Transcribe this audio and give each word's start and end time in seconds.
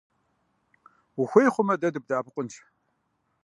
Ухуей 1.21 1.49
хъумэ, 1.53 1.75
дэ 1.81 1.87
дыбдэӀэпыкъунщ. 1.93 2.53